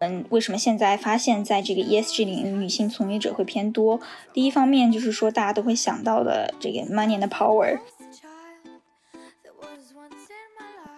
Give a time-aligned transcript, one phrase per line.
[0.00, 4.00] 嗯，为什么现在发现在这个 ESG 领域女性从业者会偏多？
[4.32, 7.78] 第一方面就是说大家都会想到的这个 money and power。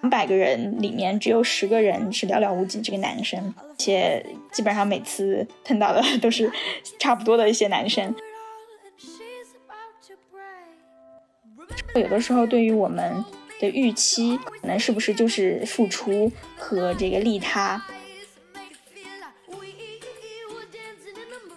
[0.02, 6.50] 两百个人里面只有十个人是寥寥无几，这个男生，且基本上每次碰到的 都是
[6.98, 8.14] 差不多的一些男生。
[11.94, 13.24] 有的时候对于我们
[13.60, 17.82] 的预期，可能是不是就是付出和这个利他？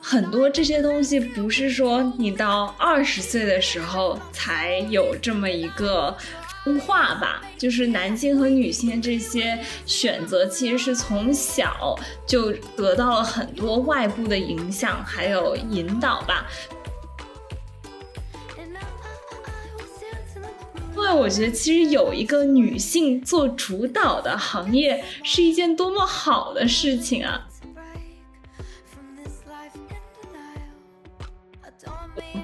[0.07, 6.15] 很多这些东西不是说你到二十岁的时候才有这么一个。
[6.63, 9.55] 分化吧，就是男性和女性这些
[9.85, 11.95] 选择，其实是从小
[12.25, 16.47] 就得到了很多外部的影响，还有引导吧。
[20.95, 27.44] 因为我觉得，其实有一个女性做主导的行业，是一件多么好的事情啊！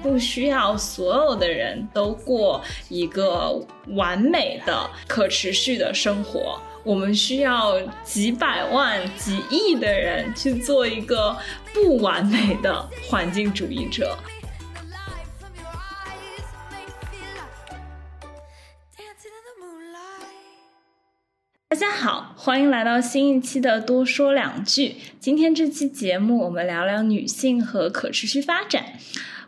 [0.02, 11.36] 不需要所有的人都过一个完美的、可持续的生活，我们需要几百万、几亿的人去做一个
[11.72, 14.18] 不完美的环境主义者。
[21.68, 24.96] 大家好，欢迎来到新一期的多说两句。
[25.18, 28.98] 今天这期节目，我们聊聊女性和可持续发展。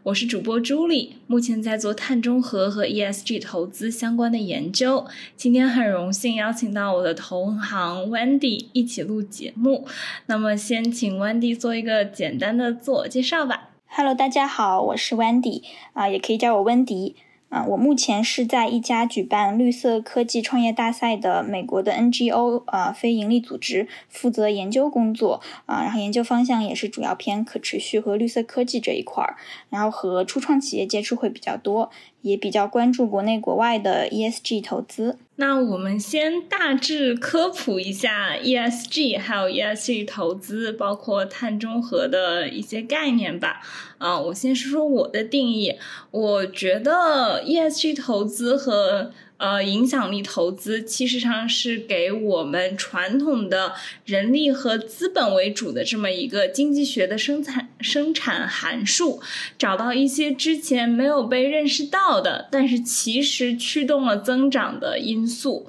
[0.05, 5.07] 我是主播朱莉，目前在做碳中和和 ESG 投资相关的研究。
[5.35, 9.87] 今天很荣幸邀请到我的同行 Wendy 一起录节目。
[10.27, 13.71] 那么，先请 Wendy 做一个简单的自我介绍吧。
[13.87, 15.63] Hello，大家好，我是 Wendy，
[15.95, 17.17] 啊，也可以叫我温迪。
[17.55, 29.37] 啊，我目前是在一家举办绿色科技创业大赛的美国的 NGO 啊非盈利组织，负责研究工作啊，然后研究方向也是主要偏可持续和绿色科技这一块儿，
[29.71, 31.93] 然后和初创企业接触会比较多。
[32.25, 35.19] 也比较关注国内国外的 ESG 投资。
[35.37, 43.61] 那我们先大致科普一下 ESG，还有 ESG 投资，包括碳中和的一些概念吧。
[43.99, 45.75] 啊，我先说说我的定义。
[46.13, 49.13] 我觉得 ESG 投资和
[49.45, 53.75] 呃，影响力投资其实上是给我们传统的
[54.07, 59.21] 人力和资本为主的这么一个经济学的生产生产函数，
[59.59, 65.67] 找到一些之前没有被认识到的，但是其实驱动了增长的因素。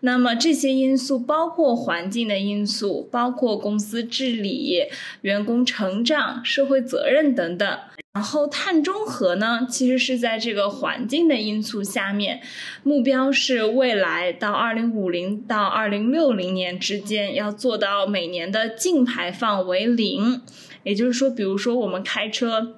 [0.00, 4.84] 那么这些因素包括环境的因素，包括公司治理、
[5.20, 7.78] 员工成长、社会责任等等。
[8.18, 12.40] 然后碳中和呢，其实是在这个环境的因素下面，
[12.82, 20.42] 目标是未来到二零五零到二零六零年之间要做到每年的净排放为零，
[20.82, 22.77] 也就是说，比如说我们开车。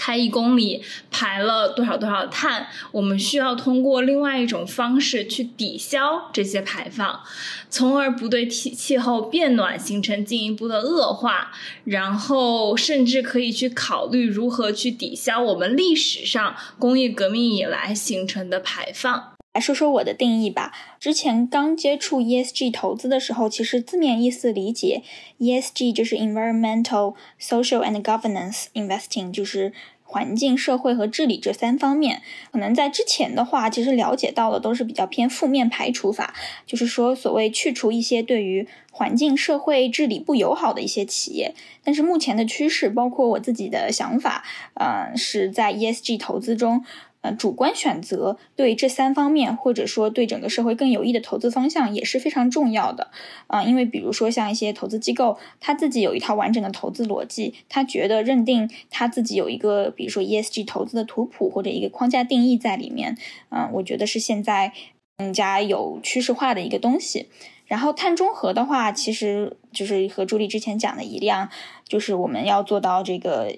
[0.00, 2.68] 开一公里排了多少多少碳？
[2.90, 7.20] 我们需要通过另外一种方式去抵消这些排放，
[7.68, 11.52] 从而不对气气候变暖形成进一步的恶化。
[11.84, 19.29] 然后甚至可以去考虑如何去抵消我们历史上工业革命以来形成的排放。
[19.52, 20.72] 来说说我的定义吧。
[21.00, 25.02] 之前刚接触 ESG 投资的时候，其实字面意思理解
[25.40, 29.72] ，ESG 就是 Environmental, Social and Governance Investing，就是
[30.04, 32.22] 环境、社会和治理这三方面。
[32.52, 36.32] 可能在之前的话，其实了解到的都是比较偏负面排除法，
[36.64, 41.54] 就是说所谓去除一些对于环境、社会治理不友好的一些企业。
[41.82, 44.44] 但是目前的趋势，包括我自己的想法，
[44.74, 46.84] 呃，是在 ESG 投资中。
[47.22, 53.10] 呃，主观选择对这三方面，或者说对整个社会更有益的投资方向也是非常重要的。
[53.46, 63.18] 啊，因为比如说像一些投资机构，他自己有一套完整的投资逻辑，他觉得认定他自己有一个，比如说 ESG 投资的图谱或者一个框架定义在里面。
[63.50, 64.72] 嗯，我觉得是现在
[65.18, 67.28] 更加有趋势化的一个东西。
[67.66, 71.50] 然后碳中和的话，其实就是和朱莉之前讲的一样，
[71.86, 73.54] 就是我们要做到这个。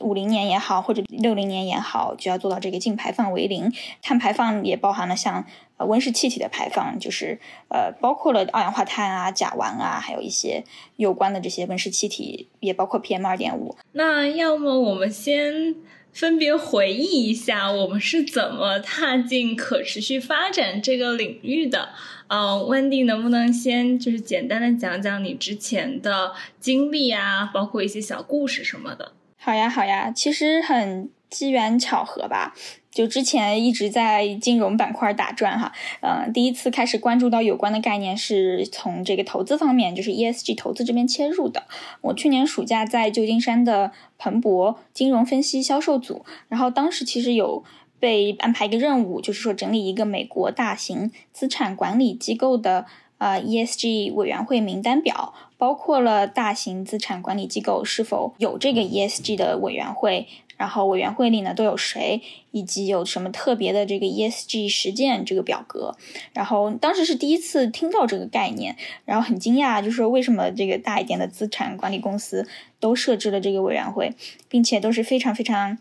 [0.00, 3.72] 五零年也好，或者六零年也好，就要做到这个净排放为零。
[4.02, 5.44] 碳排放也包含了像
[5.76, 7.38] 呃温室气体的排放，就是
[7.68, 10.64] 呃包括了二氧化碳啊、甲烷啊，还有一些
[10.96, 13.76] 有关的这些温室气体，也包括 PM 二点五。
[13.92, 15.74] 那要么我们先
[16.12, 21.90] 分别回忆一下，我们是怎么踏进可持续发展这个领域的？
[22.28, 29.12] 呃，温蒂能不能先就是简单的讲讲你之前的经历啊，包括一些小故事什么的？
[29.44, 32.54] 好呀，好呀，其实很机缘巧合吧。
[32.90, 35.70] 就之前一直在金融板块打转哈，
[36.00, 41.64] 呃，第一次开始关注到有关的概念是从这个投资方面，就是 ESG 投资这边切入的。
[42.00, 47.62] 我去年暑假在旧金山的彭博金融分析销售组，然后当时其实有
[48.00, 52.86] 被安排一个任务，就是说整理一个美国大型资产管理机构的
[53.18, 60.26] 呃 ESG 委员会名单表，包括了大型资产管理机构是否有这个 ESG 的委员会。
[60.58, 62.20] 然后委员会里呢都有谁，
[62.50, 65.96] 以及有什么特别的这个 ESG 实践这个表格。
[66.34, 68.76] 然后当时是第一次听到这个概念，
[69.06, 72.46] 然后很惊讶，就是说为什么这个大一点的资产管理公司
[72.78, 74.12] 都设置了这个委员会，
[74.50, 75.78] 并且都是非常非常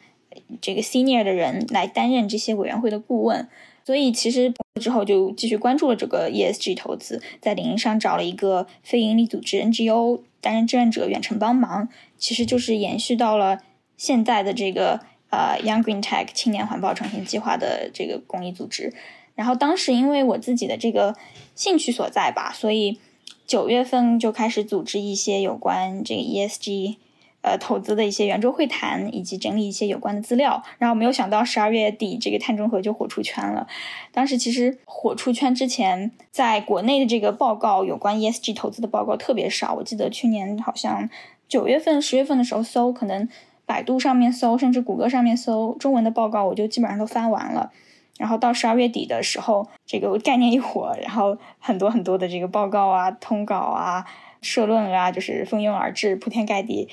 [0.62, 3.50] 这个 senior 的人来担任这些委员会的顾问。
[3.86, 13.60] 所以其实之后就继续关注了这个 ESG 投资，在领英上找了一个非营利组织 NGO 担任志愿者远程帮忙，其实就是延续到了。
[13.96, 15.00] 现在的这个
[15.30, 18.94] 呃 Young Green Tech 青年环保创新计划的这个公益组织，
[19.36, 21.16] 然后当时因为我自己的这个
[21.56, 23.00] 兴趣所在吧，所以
[23.46, 26.96] 九月份就开始组织一些有关这个 ESG
[27.44, 30.64] 呃投资的一些圆桌会谈，以及整理一些有关的资料。
[30.80, 33.68] 然后没有想到十二月底这个碳中和就火出圈了。
[34.12, 39.76] 当时其实火出圈之前，在国内的这个报告有关 ESG 投资的报告特别少。
[39.76, 41.08] 我记得去年好像
[41.48, 43.30] 九月份、十月份的时候搜可能。
[43.66, 47.72] 百度上面搜，甚至谷歌上面搜中文的报告，我就基本上都翻完了。
[48.18, 54.06] 然后到十二月底的时候，这个概念一火，然后很多很多的这个报告啊、通稿啊、
[54.42, 56.90] 社论啊，就是蜂拥而至，铺天盖地。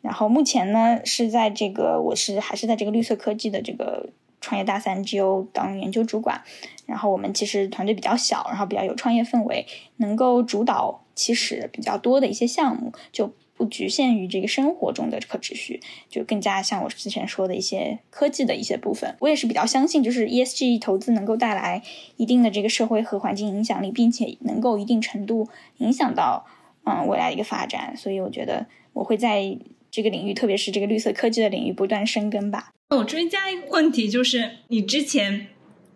[0.00, 4.08] 然后目前呢，是在这个我是还是在这个绿色科技的这个
[4.40, 6.42] 创业大三 G O 当研究主管。
[6.86, 9.66] 然后我们其实团队比较小，然后比较有创业氛围，
[9.96, 13.32] 能够主导其实比较多的一些项目，就。
[13.58, 19.16] 不局限于这个生活中的可持续，就更加像我之前说的一些科技的一些部分。
[19.18, 21.82] 我也是比较相信，就是 ESG 投资能够带来
[22.16, 25.48] 一定的这个社会和环境影响力，并且能够一定程度
[25.78, 26.46] 影响到
[26.84, 27.96] 嗯未来的一个发展。
[27.96, 29.58] 所以我觉得我会在
[29.90, 32.72] 这个领域，特别是这个绿色科技的领域不断深耕吧。
[32.90, 35.48] 我追加一个问题，就是你之前。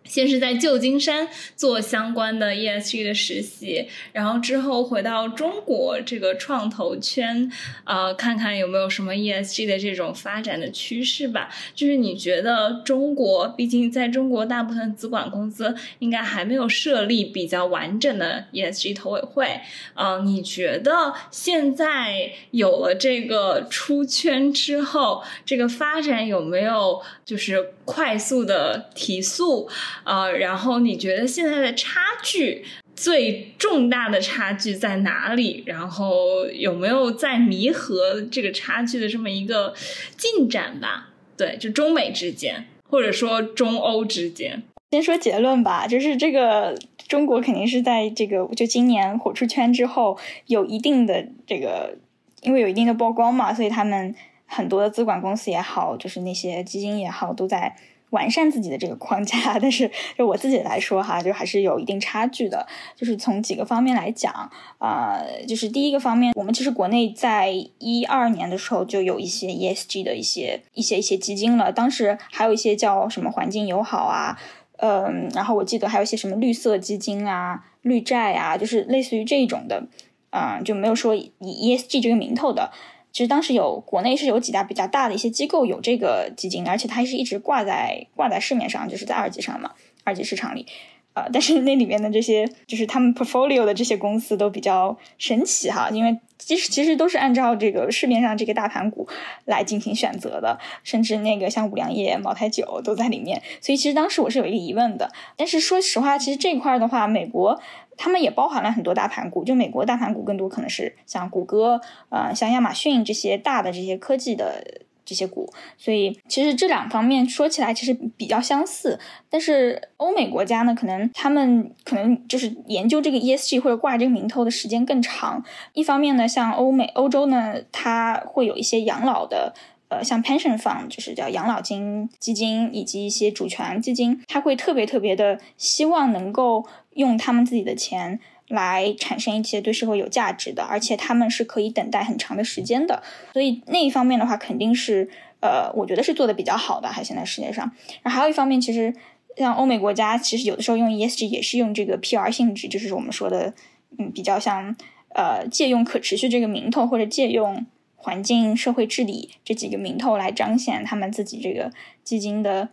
[0.05, 7.51] 先是在旧金山做相关的 ESG 的实习，然后之后回到中国这个创投圈，
[7.85, 11.49] 呃，看看有没有什么 ESG 的这种发展的趋势吧。
[11.73, 19.61] 就是你觉得中国，毕竟在中国大部分资管公司应该还没有设立比较完整的 ESG 投委会，
[19.93, 29.67] 呃，你觉得现在有了这个出圈之后，这个发展有没有就是快速的提速？
[30.03, 32.63] 呃，然后你觉得现在的差距
[32.95, 35.63] 最重大的差距在哪里？
[35.65, 39.73] 然后有没有在弥合这个差距的这么一个
[40.17, 41.09] 进展吧？
[41.35, 44.63] 对，就中美之间，或者说中欧之间。
[44.91, 46.77] 先说结论吧，就是这个
[47.07, 51.97] 中国肯定是在这个就今年火出圈之后，有一定的这个，
[52.43, 54.13] 因为有一定的曝光嘛，所以他们
[54.53, 57.75] 很多的资管公司也好，就是那些基金也好，都在。
[58.13, 62.63] 完善自己的这个框架， 但是就我自己来说哈，就还是有一定差距的。
[62.95, 64.31] 就是从几个方面来讲，
[64.77, 74.37] 啊，就是第一个方面，我们其实国内在一二年的时候就有一些 ESG 的一些一些一些基金了，当时还有一些叫什么环境友好啊，
[74.77, 79.87] 嗯，然后我记得还有一些什么绿色基金啊、绿债啊，就是类似于这种的，
[80.29, 82.71] 嗯，就没有说以 ESG 这个名头的。
[83.13, 89.71] 其实当时有国内是有几家比较大的一些机构有这个基金，而且它是一直挂在挂在市面上，就是在二级上嘛，
[90.03, 90.65] 二级市场里。
[91.13, 99.07] 呃，但是那里面的这些就是他们 portfolio 的这些公司都比较神奇哈，因为其实其实都是按照这个市面上这个大盘股
[99.45, 103.41] 来进行选择的，甚至那个像五粮液、茅台酒都在里面。
[103.61, 107.59] 所以其实当时我是有一个疑问的，但是说实话，其实这块的话，美国。
[107.95, 111.79] 他们也包含了很多大盘股，就美国大盘股更多可能是像谷歌、
[112.09, 114.81] 呃，像亚马逊这些大的这些科技的
[115.13, 118.99] 这些股，所以其实这两方面说起来其实比较相似。
[119.29, 125.43] 但是欧美国家呢，可能他们可能就是研究这个 ESG 或者挂这个名头的时间更长。
[125.73, 129.53] 一方面呢，像欧美欧洲呢，它会有一些养老的。
[129.89, 136.65] 呃，像 pension fund 就是叫养老金基金，以及一些主权基金，他会特别特别的希望能够
[136.95, 138.19] 用他们自己的钱
[138.55, 143.01] 来产生一些对社会有价值的，而且他们是可以等待很长的时间的。
[143.33, 145.09] 所以那一方面的话，肯定是
[145.41, 146.87] 呃，我觉得是做的比较好的。
[146.87, 148.93] 还现在世界上，然后还有一方面，其实
[149.37, 153.53] 像欧美国家，其实有的时候用 ESG 也是用这个 PR 性质，就是我们说的，
[153.97, 154.75] 嗯，比较像
[155.09, 157.65] 呃，借用可持续这个名头，或者借用。
[158.05, 161.71] 环境、社会治理这几个名头来彰显他们自己这个
[162.03, 162.67] 基金的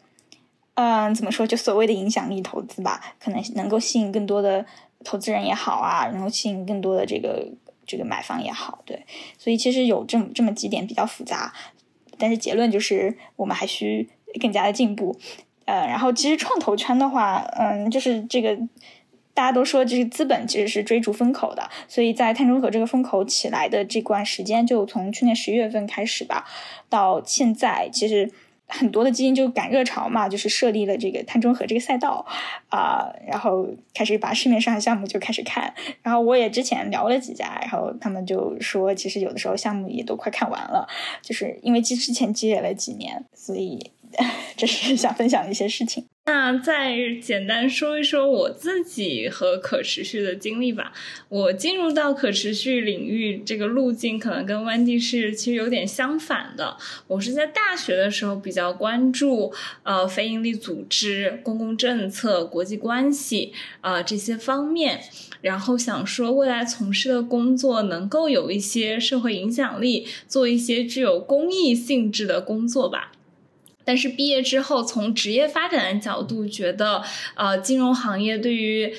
[0.74, 1.46] 嗯，怎么说？
[1.46, 4.66] 就所谓的影响力投资吧，可能能够吸引更多的
[5.04, 7.46] 投资人也好啊，然后吸引更多的这个
[7.86, 9.04] 这个买方也好，对。
[9.38, 11.52] 所以其实有这么这么几点比较复杂，
[12.18, 14.08] 但是结论就是我们还需
[14.40, 15.18] 更加的进步。
[15.64, 18.56] 呃，然后其实创投圈的话，嗯，就是这个
[19.32, 26.46] 大家都说，就是资本其实是追逐风口的，所以在碳中和这个风口起来的这段时间，就从去年十一月份开始吧，
[26.88, 28.30] 到现在其实。
[28.70, 32.24] 很多的基金就赶热潮嘛，就是设立了这个碳中和这个赛道，
[32.68, 35.74] 啊，然后开始把市面上的项目就开始看。
[36.02, 40.88] 然后我也之前聊了几家，然后他们就说，其实有的时候项目也都快看完了，
[41.20, 43.90] 就是因为之之前积累了几年，所以
[44.56, 46.06] 这是想分享一些事情。
[46.26, 50.92] 那再简单说一说我自己和可持续的经历吧。
[51.28, 56.76] 我进入到可持续领域这个路径，可能跟 Wendy 是其实有点相反的。
[57.08, 65.00] 我是在大学的时候比较关注呃非营利组织、公共政策、国际关系啊这些方面，
[65.40, 73.12] 然后想说未来从事的工作能够有一些社会影响力，做一些具有公益性质的工作吧。
[73.90, 77.02] 但是毕业之后，从职业发展的角度，觉得
[77.34, 78.94] 呃，金融行业对于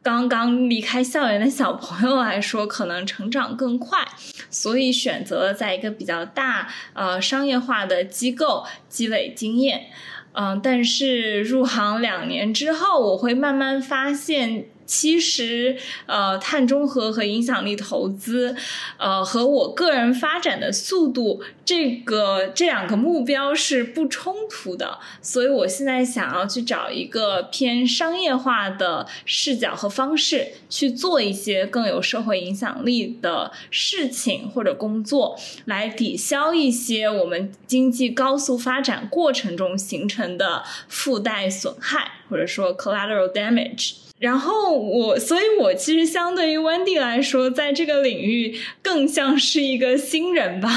[0.00, 4.06] 刚刚离开校园的小朋友来说，可能成长更快，
[4.48, 9.86] 所以选择了在一个比较大呃商业化的机构积累经验。
[10.34, 14.66] 嗯，但是入行两年之后，我会慢慢发现。
[14.86, 15.76] 其实，
[16.06, 18.56] 呃，碳中和和影响力投资，
[18.96, 24.98] 呃，和我个人发展的速度，这个这两个目标是不冲突的。
[25.20, 44.05] 所以我现在想要去找一个偏商业化的视角和方式，去做一些更有社会影响力的事情或者工作，来抵消一些我们经济高速发展过程中形成的附带损害，或者说 collateral damage。
[44.18, 50.70] 然后我，所以我其实相对于 Wendy 来说，在这个领域更像是一个新人吧。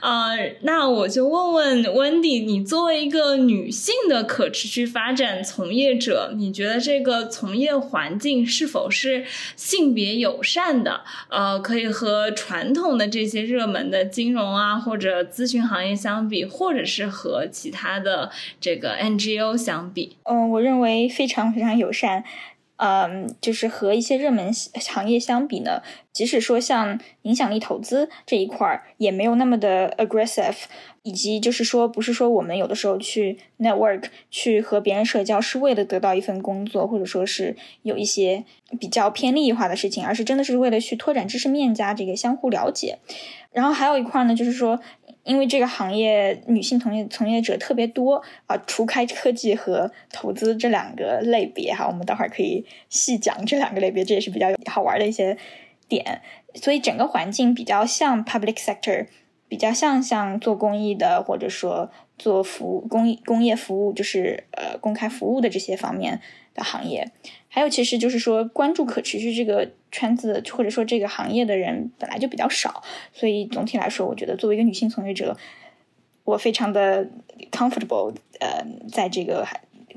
[0.00, 9.24] 啊，那我就问问 Wendy，你作为一个女性的可持续发展从业者，你觉得这个从业环境是否是
[9.56, 11.00] 性别友善的？
[11.30, 20.18] 呃，可以和传统的这些热门的金融啊或者咨询行业相比，或者是和其他的这个 NGO 相比？
[20.24, 22.24] 嗯，我认为非常非常友善。
[22.78, 25.82] 嗯，就是和一些热门行业相比呢，
[26.12, 30.56] 即使说像影响力投资这一块儿，也没有那么的 aggressive，
[31.02, 38.44] 以及就是说，不是说我们有的时候去 network 去和别人社交是为了得到一份工作，或者说是有一些
[38.78, 42.98] 比较偏利益化的事情，而是真的是为了去拓展知识面加这个相互了解。
[43.50, 44.80] 然后还有一块呢，就是说。
[45.28, 55.36] 因为这个行业女性从业从业者特别多啊，除开科技和投资这两个类别哈，我们待会儿可以细讲这两个类别，这也是比较好玩的一些
[55.86, 56.22] 点。
[56.54, 59.06] 所以整个环境比较像 public sector，
[59.48, 66.22] 比较像像做公益的，或者说做服务公益工业服务，就是呃公开服务的这些方面
[66.54, 67.12] 的行业。
[67.48, 75.36] 还有，其实就是说，关注可持续这个圈子或者说这个行业的人本来就比较少，所以总体来说，我觉得作为一个女性从业者，
[76.24, 77.08] 我非常的
[77.50, 79.46] comfortable，呃，在这个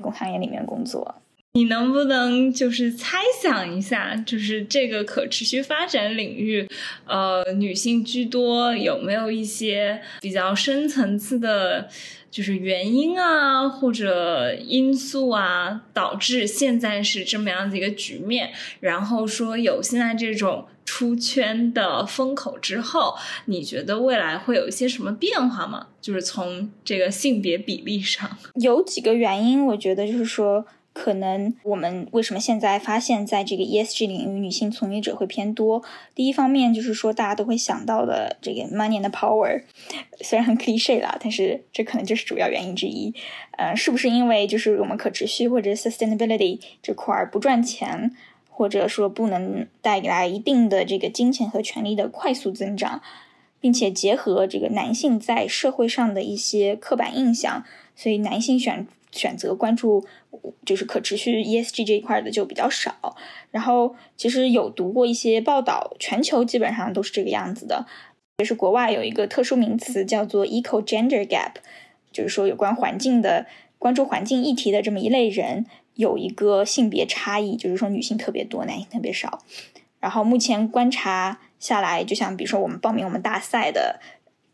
[0.00, 1.16] 工行业里面工作。
[1.54, 6.66] 你能不能就是猜想一下，就是这个可持续发展领域，
[7.06, 11.90] 呃，女性居多，有没有一些比较深层次的？
[12.32, 18.50] 就是原因啊，或者因素啊，导致现在是这么样子一个局面。
[18.80, 25.88] 然后说有现在这种出圈的风口之后，你觉得未来会有一些什么变化吗？
[26.00, 30.64] 就是从这个性别比例上，有几个原因，我觉得就是说。
[30.94, 35.82] 可能我们为什么现在发现，在这个 ESG 领域，女性从业者会偏多？
[36.14, 39.62] 第一方面就是说，大家都会想到的这个 money and power，
[40.20, 43.14] 虽然很 cliche 啦，但是这可能就是主要原因之一。
[43.52, 48.14] 呃，是不是因为就是我们可持续或者 sustainability 这块不赚钱，
[48.50, 53.00] 或者说不能带来一定的这个金钱和权利的快速增长，
[53.58, 57.64] 并且结合这个男性在社会上的一些刻板印象，
[57.96, 58.86] 所以男性选。
[59.14, 60.06] 选择关注
[60.64, 63.16] 就是可持续 ESG 这一块的就比较少，
[63.50, 67.86] 然后其实有读过一些报道，全球基本上都是这个样子的。
[68.38, 71.52] 就是国外有一个特殊名词叫做 eco gender gap，
[72.12, 73.46] 就是说有关环境的
[73.78, 79.44] 关注环境议题的这么一类人有一个性别差异，就是说女性特别多，男性特别少。
[80.00, 84.00] 然后目前观察下来，就像比如说我们报名我们大赛的。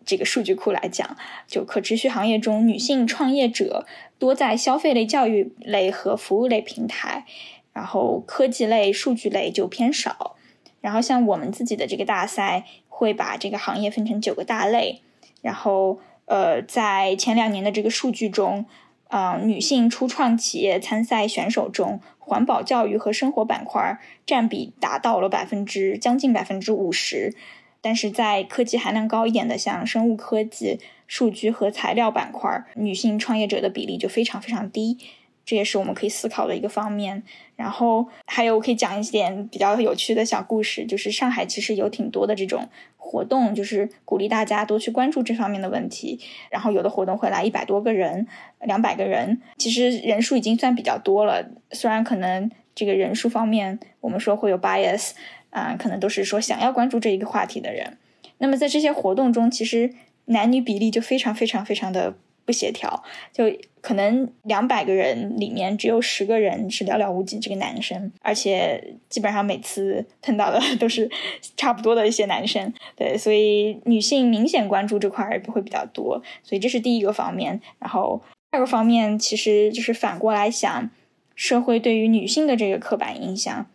[0.09, 3.87] 这个数据库来讲，就可持续行业中，女性创业者
[4.19, 7.27] 多在消费类、教育类和服务类平台，
[7.75, 10.35] 然后科技类、数据类就偏少。
[10.81, 15.03] 然后像我们自己的这个大赛会把这个行业分成九个大类，
[15.43, 18.65] 然后呃，在前两年的这个数据中，
[19.09, 27.35] 啊，女性初创企业参赛选手中，环保教育和生活板块占比达到了百分之将近百分之五十。
[27.81, 34.99] 但是在科技含量高一点的，像生物科技、数据和材料板块，女性创业者的比例就非常非常低，
[35.47, 37.23] 这也是我们可以思考的一个方面。
[37.57, 46.21] 然后还有，我可以讲一点比较有趣的小故事，就是上海其实有挺多的这种活动，就是鼓励大家多去关注这方面的问题。
[46.51, 48.27] 然后有的活动会来一百多个人、
[48.61, 51.49] 两百个人，其实人数已经算比较多了。
[51.73, 55.13] 虽然可能这个人数方面，我们说会有 bias。
[55.51, 57.99] 啊，可能都是说想要关注这一个话题的人。
[58.39, 59.93] 那么在这些活动中，其实
[60.27, 62.15] 男女比例就非常非常非常的
[62.45, 63.03] 不协调，
[63.33, 63.45] 就
[63.81, 71.11] 可能两百个人里面只有十个人是寥寥无几这个男生，而且基本上每次碰到的 都是
[71.57, 72.73] 差不多的一些男生。
[72.95, 77.61] 对，所以女性明显关注这块儿会比较多，所以这是第一个方面。
[77.79, 80.91] 然后第二个方面，其实就是反过来想，
[81.35, 83.67] 社会对于女性的这个刻板印象。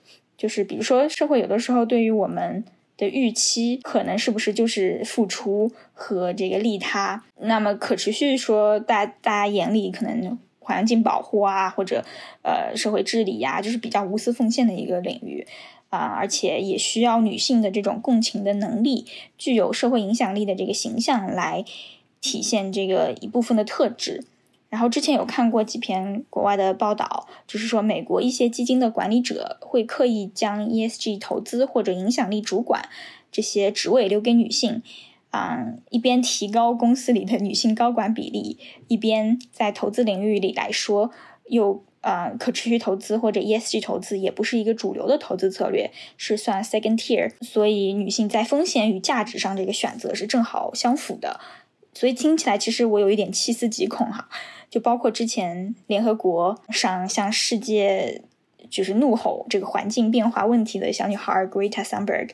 [0.44, 2.66] 就是比如说，社会有的时候对于我们
[2.98, 7.24] 的预期，可能是不是就是付出和这个利他？
[7.40, 12.04] 那么可持续说，大大家眼里可能环境保护啊，或者
[12.42, 15.48] 呃社会治理呀，就是比较无私奉献的一个领域
[15.88, 19.06] 啊，而且也需要女性的这种共情的能力，
[19.38, 21.64] 具有社会影响力的这个形象来
[22.20, 24.26] 体现这个一部分的特质。
[24.74, 32.90] 然后之前有看过几篇国外的报道，就是说美国一些基金的管理者会刻意将 ESG 投资或者影响力主管
[33.32, 34.82] 这些职位留给女性，
[35.30, 41.12] 啊，一边提高公司里的女性高管比例，一边在投资领域里来说，
[41.50, 51.40] 又呃可持续投资或者 ESG 投资也不是一个主流的投资策略，是算 second tier，所以女性在风险与价值上这个选择是正好相符的，
[51.94, 54.28] 所以听起来其实我有一点细思极恐哈。
[54.74, 58.24] 就包括之前联合国上向世界
[58.72, 62.32] 就是怒吼这个环境变化问题的小女孩 Greta Thunberg，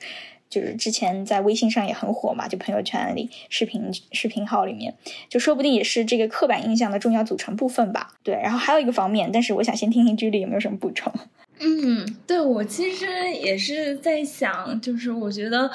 [0.49, 4.95] 就是之前在微信上也很火嘛，就朋友圈里视频视频号里面，
[5.27, 8.13] 就说不定也是这个刻板印象的重要组成部分吧。
[8.23, 11.11] 对，然后还有一个方面，但是我想先听听 Julie 有没有什么补充。
[11.59, 15.69] 嗯，对我其实也是在想，就是我觉得。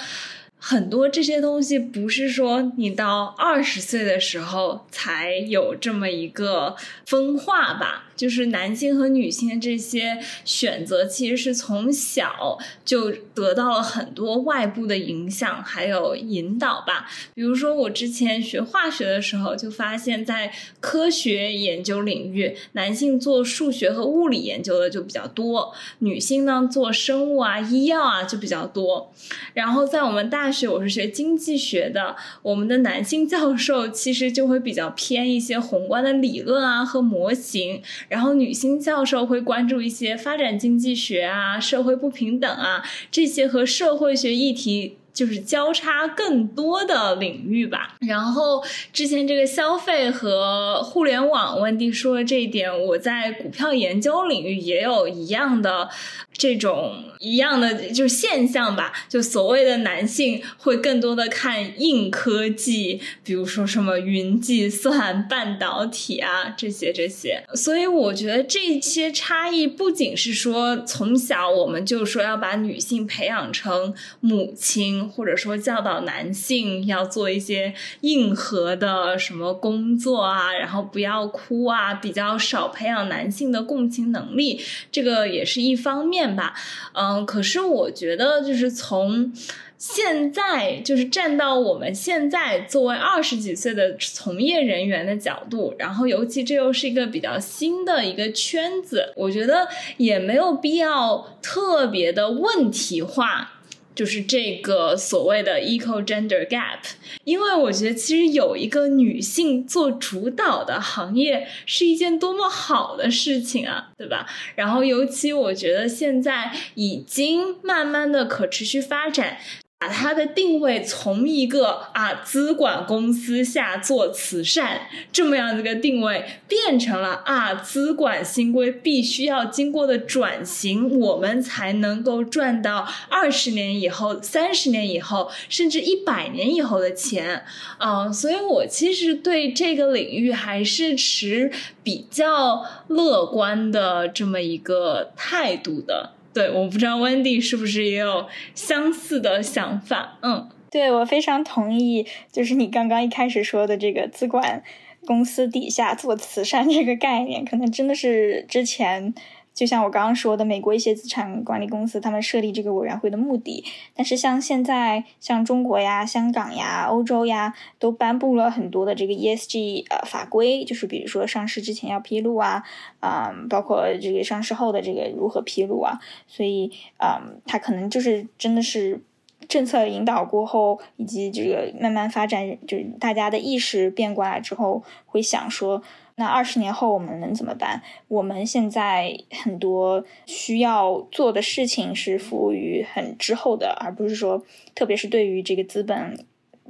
[0.66, 6.74] 很多这些东西不是说你到二十岁的时候才有这么一个
[7.05, 8.00] 分化吧。
[8.16, 17.11] 就是男性和女性的这些选择，其实是从小就得到了很多外部的影响，还有引导吧。
[17.35, 29.12] 比如说，我之前学化学的时候，就发现，在科学研究领域，男性做数学和物理研究的就比较多，女性呢做生物啊、医药啊就比较多。
[29.55, 37.83] 然后在我们大学，我是学经济学的，我们的男性教授其实就会比较偏一些宏观的理论啊和模型。
[38.09, 44.99] 然后女性教授会关注一些发展经济学啊、社会不平等啊这些和社会学议题。
[45.14, 47.94] 就是交叉更多的领域吧。
[48.00, 55.88] 然后之前这个消费和互联网，温蒂说的这一点，我在股票研究领域也有一样的
[56.37, 58.92] 这种一样的就是现象吧。
[59.09, 67.44] 就所谓的男性会更多的看硬科技，比如说什么云计算、半导体啊这些这些。
[67.55, 75.04] 所以我觉得这些差异不仅是说从小我们就说要把女性培养成母亲。
[75.09, 86.55] 或者说教导男性要做一些硬核的什么工作啊，然后不要哭啊，比较少培养男性的共情能力，这个也是一方面吧。
[86.93, 89.33] 嗯，可是我觉得就是从
[89.77, 103.54] 现在就是站到我们现在作为二十几岁的从业人员的角度，然后尤其这又是一个比较新的一个圈子，我觉得也没有必要特别的问题化。
[103.94, 106.80] 就是这个所谓的 eco gender gap，
[107.24, 114.26] 因为我觉得其实有一个女性做主导的行业是一件多么好的事情啊，对吧？
[114.57, 119.38] 然后尤其我觉得现在已经慢慢的可持续发展。
[119.85, 137.44] 把它的定位从一个啊资管公司下做慈善这么样的一个定位，变成了啊资管新规必须要经过的转型，我们才能够赚到二十年以后、三十年以后，甚至一百年以后的钱
[137.77, 138.11] 啊！
[138.11, 146.12] 所以我其实对这个领域还是持比较乐观的这么一个态度的。
[146.35, 150.18] 对，我不知道 Wendy 是不是也有相似的想法？
[150.20, 154.62] 嗯，对我非常同意，就是你刚刚一开始说的这个资管
[155.07, 159.14] 公司底下做慈善这个概念，可能真的是之前。
[159.55, 163.64] 就像我刚刚说的，美国一些资产管理公司他们设立这个委员会的目的，
[163.95, 172.64] 但是像现在像中国呀、香港呀、欧洲呀，都颁布了很多的这个 ESG 呃法规，就是比如说上市之前要披露啊，
[173.01, 179.01] 嗯，包括这个上市后的这个如何披露啊，所以嗯，它可能就是真的是
[179.47, 185.81] 政策引导过后，以及这个慢慢发展，就是大家的意识变过来之后，会想说。
[186.16, 187.83] 那二十年后我们能怎么办？
[188.07, 194.44] 我们现在很多需要做的事情是服务于很之后的，而不是说，
[194.77, 196.16] 特别是对于这个资本，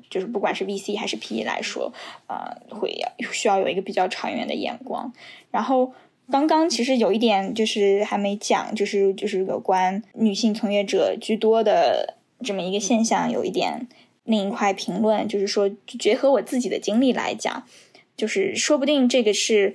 [0.08, 1.92] 就是不管是 VC 还是 PE 来说，
[2.26, 5.12] 呃，会要需要有一个比较长远的眼光。
[5.50, 5.92] 然后
[6.30, 13.86] 刚刚其实有一点就是还没讲，就是就是有关女性从业者居多的这么一个现象，有一点
[14.24, 17.64] 另一块评论，就是说结合我自己的经历来讲。
[18.16, 19.74] 就是说不定这个是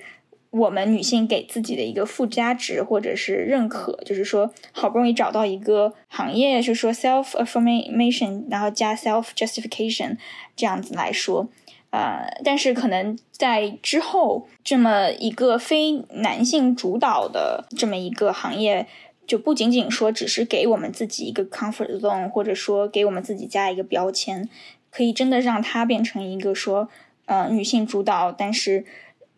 [0.52, 4.02] 我们女性给自己的一个附加值，或者是认可。
[4.04, 10.18] 就是说，好不容易找到一个行业，就说 self affirmation，然后加 self justification
[10.56, 11.48] 这样子来说，
[11.92, 18.88] 呃，但是可能在之后这么一个非男性主导的这么一个行业，
[19.28, 24.50] 就不仅仅说只是给我们自己一个 comfort zone，或者说给我们自己加一个标签，
[24.90, 26.90] 可以真的让它变成一个说。
[27.30, 28.84] 呃，女性主导，但是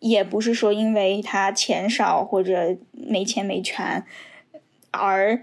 [0.00, 4.02] 也不是说因为她钱少或者没钱没权
[4.90, 5.42] 而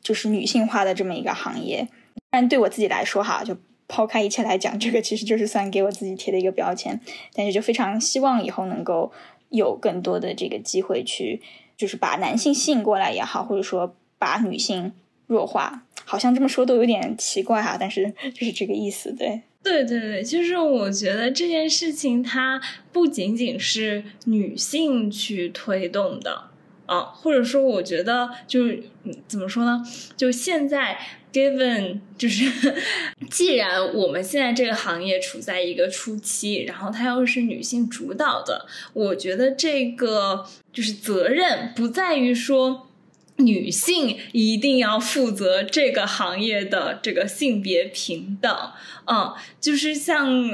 [0.00, 1.88] 就是女性化的这么一个行业。
[2.30, 3.56] 但对我自己来说，哈，就
[3.88, 7.00] 抛开一切来讲，这个其实就是算给我自己贴的一个标签。
[7.34, 9.10] 但是就非常希望以后能够
[9.48, 11.42] 有更多的这个机会去，
[11.76, 14.92] 就是把男性吸引过来也好，或者说把女性
[15.26, 19.42] 弱化，好像这么说都有点奇怪哈，但是 就是这个意思，对。
[19.62, 22.60] 对对对，就是我觉得这件事情它
[22.92, 26.50] 不仅仅是女性去推动的
[26.86, 28.82] 啊，或者说我觉得就是
[29.28, 29.82] 怎么说呢？
[30.16, 30.98] 就现在
[31.32, 32.50] given 就是，
[33.30, 42.88] 既然我们现在这个行业处在一个初期，然后它又是女性主导的，我觉得这个就是责任不在于说。
[43.38, 48.70] 女性一定要负责这个行业的这个性别平等，
[49.06, 50.50] 嗯，就是像，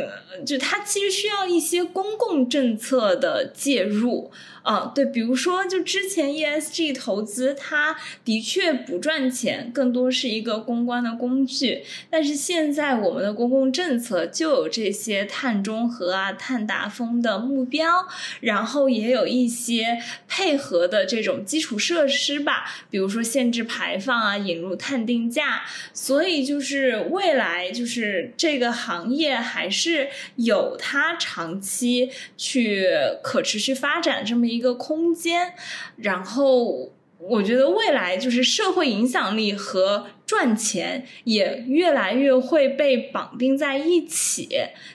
[0.47, 4.31] 就它其实需要一些公共政策的介入。
[4.65, 11.83] 啊，对，比如说，就之前 ESG 投资，它的确不赚钱，更多是一个公关的工具。
[12.11, 18.07] 但是现在我们的公共政策就有这些碳中和啊、碳达峰的目标，
[18.41, 25.63] 然后也有一些配合的这种基础设施吧，比如说限制排放啊、引入碳定价。
[25.95, 32.87] 所以就是未来就是这个行业还是有它长期去
[33.23, 34.59] 可持续发展这么一。
[34.59, 35.55] 个空间，
[35.99, 44.47] 然后我觉得未来就是社会影响力和赚钱也越来越会被绑定在一起。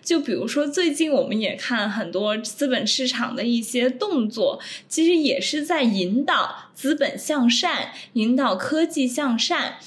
[0.04, 9.78] 就比如说，最近我们也看很多资本市场的一些动作，其实也是在引导资本向善，引导科技向善。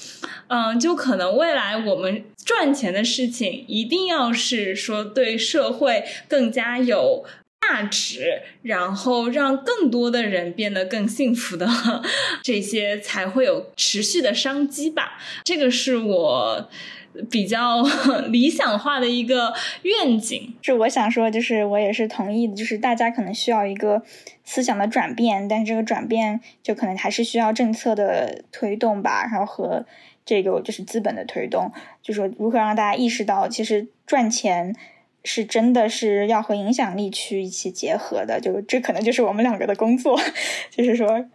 [0.49, 7.23] 嗯，就可能未来我们赚钱的事情，一定要是说对社会更加有。
[7.67, 11.67] 价值，然后让更多的人变得更幸福的
[12.41, 15.17] 这些，才会有持续的商机吧。
[15.43, 16.69] 这个是我
[17.29, 17.83] 比较
[18.29, 20.55] 理想化的一个愿景。
[20.61, 24.01] 是我想说，就是我也是同意的，就是大家可能需要一个
[24.45, 29.85] 思想的转变，但是这个转变就可能还是需要政策的推动吧，然后和
[30.25, 34.73] 这个就是资本的推动，就说如何让大家意识到，其实赚钱。
[35.27, 40.17] 是真的是要和影响力去一起结合的，就这可能就是我们两个的工作，
[40.71, 41.25] 就是说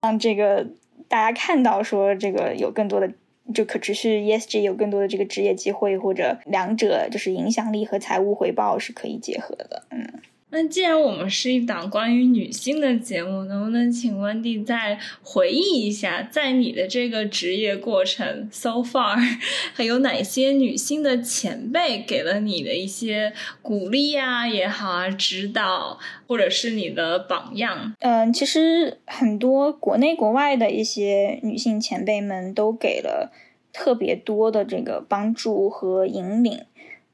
[0.00, 0.66] 让这个
[1.06, 3.12] 大家看到说这个有更多的
[3.52, 9.84] 就可持续 ESG 有更多的这个职业机会，或者两者就是影响力和财务回报是可以结合的。
[9.90, 10.22] 嗯
[10.54, 19.16] 那既然我们是一档关于女性的节目，能不能请温蒂再回忆一下，在你的这个职业过程 so far，
[19.72, 27.94] 还有哪些女性的前辈给了你的一些鼓励啊也好啊，指导，或者是你的榜样？
[28.00, 33.32] 嗯，其实很多国内国外的一些女性前辈们都给了
[33.72, 36.60] 特别多的这个帮助和引领。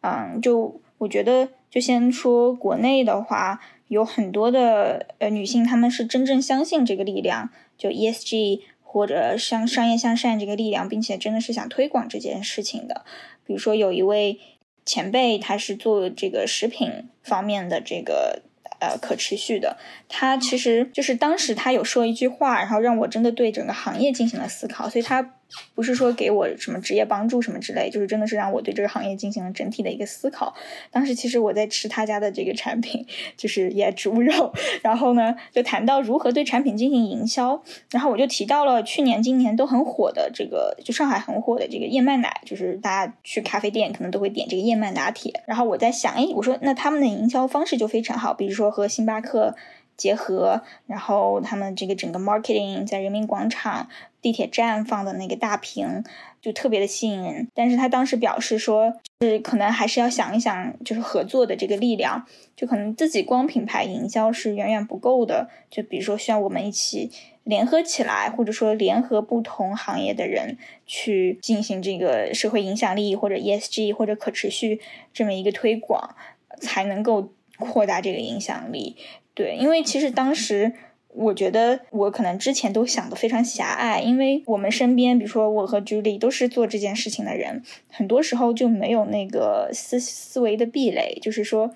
[0.00, 1.50] 嗯，就我觉得。
[1.70, 13.04] 就先说国内的话，有很多的呃女性，她们是真正相信这个力量，就 ESG 或者商商业向善这个力量，并且真的是想推广这件事情的。
[13.46, 14.38] 比如说有一位
[14.84, 18.42] 前辈，他是做这个食品方面的这个
[18.80, 19.76] 呃可持续的，
[20.08, 25.34] 他其实就是当时他有说一句话，然后让我真的对整个行业进行了思考，所以他。
[25.74, 30.54] 不是说给我什么职业帮助什么之类，就是真的是让我对这个行业进行了整体的一个思考。
[30.90, 33.06] 当时其实我在吃他家的这个产品，
[33.36, 45.42] 就是也植物肉，然后呢就谈到如何对产品进行营销，然后我就提到了去年、今年都很火的这个，就上海很火的这个燕麦奶，就是大家去咖啡店可能都会点这个燕麦拿铁。
[45.46, 49.56] 然后我在想，哎，我说那他们的营销方式就非常好，比如说和星巴克。
[49.98, 53.88] 结合，然后他们这个整个 marketing 在人民广场
[54.22, 56.02] 地铁站放的那个大屏，
[56.40, 57.48] 就特别的吸引人。
[57.54, 62.24] 但是他当时表示说，是可能还是要想一想，就是合作的这个力量，
[62.56, 65.50] 就可能自己光品牌营销是远远不够的。
[65.68, 67.10] 就比如说，需要我们一起
[67.42, 70.56] 联合起来，或者说联合不同行业的人
[70.86, 74.80] 去进行这个社会影响力或者 ESG 或者可持续
[75.12, 76.14] 这么一个推广，
[76.60, 78.96] 才能够扩大这个影响力。
[79.38, 80.72] 对，因为其实当时
[81.14, 91.72] 我觉得我可能之前都想的非常狭隘，因为我们身边，比如说我和 Julie 都是做这件事情的人，很多时候就没有那个思思维的壁垒，就是说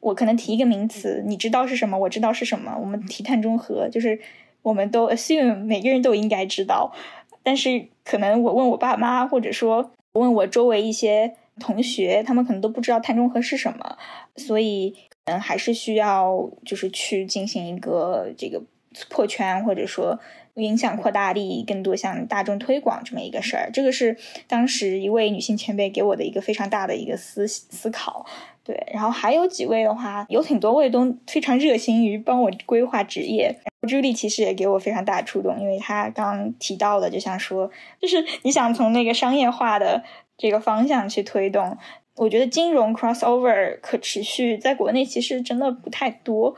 [0.00, 4.20] 我可能提一个名词，你知道是什么，我知道是什么，我们提碳中和，就是
[4.60, 6.92] 我们都 assume 每个人都应该知道，
[7.42, 13.96] 但是可能我问我爸妈，或者说问我周围一些同学，他们可能都不知道碳中和是什么，
[14.36, 14.94] 所以。
[15.26, 18.62] 嗯，还是需要就是去进行一个这个
[19.10, 20.18] 破圈，或者说
[20.54, 23.68] 影响扩大力，更多向大众推广这么一个事儿。
[23.72, 28.24] 这个是当时一位女性前辈给我的一个非常大的一个思思考。
[28.64, 33.54] 对，然后还有几位的话，有挺多位都非常热心于帮我规划职业。
[33.88, 40.02] 朱莉其实也给我非常大的触动，因为她刚提到的，就像说，就是你想从那个商业化的
[40.36, 41.76] 这个方向去推动。
[42.16, 46.56] 我觉得金融 crossover 可持续在国内其实真的不太多，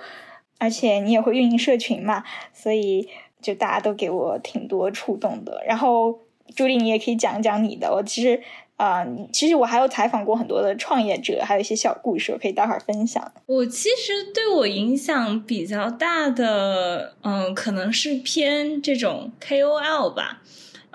[0.58, 3.08] 而且你也会运营社群嘛，所以
[3.42, 5.62] 就大家都给我挺多触动的。
[5.66, 6.20] 然后
[6.54, 7.92] 朱莉，你也可以讲讲你的。
[7.92, 8.40] 我其实
[8.76, 13.32] 啊，其实我还有采访过很多的创业者，还有一些小故事，我可以待会儿分享。
[13.46, 20.42] 我其实对我影响比较大的，嗯，可能是偏这种 KOL 吧。